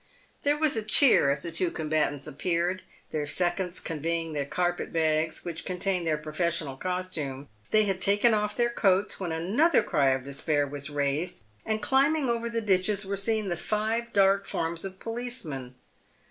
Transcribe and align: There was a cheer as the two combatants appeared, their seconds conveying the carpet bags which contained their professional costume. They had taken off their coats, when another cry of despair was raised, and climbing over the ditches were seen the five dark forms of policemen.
There 0.41 0.57
was 0.57 0.75
a 0.75 0.81
cheer 0.81 1.29
as 1.29 1.43
the 1.43 1.51
two 1.51 1.69
combatants 1.69 2.25
appeared, 2.25 2.81
their 3.11 3.27
seconds 3.27 3.79
conveying 3.79 4.33
the 4.33 4.45
carpet 4.47 4.91
bags 4.91 5.45
which 5.45 5.63
contained 5.63 6.07
their 6.07 6.17
professional 6.17 6.75
costume. 6.75 7.49
They 7.69 7.83
had 7.83 8.01
taken 8.01 8.33
off 8.33 8.55
their 8.57 8.71
coats, 8.71 9.19
when 9.19 9.31
another 9.31 9.83
cry 9.83 10.09
of 10.09 10.23
despair 10.23 10.65
was 10.65 10.89
raised, 10.89 11.43
and 11.67 11.83
climbing 11.83 12.29
over 12.31 12.49
the 12.49 12.61
ditches 12.61 13.05
were 13.05 13.15
seen 13.15 13.49
the 13.49 13.55
five 13.55 14.11
dark 14.11 14.47
forms 14.47 14.83
of 14.83 14.97
policemen. 14.99 15.75